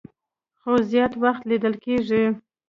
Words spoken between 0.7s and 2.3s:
زيات وخت ليدل کيږي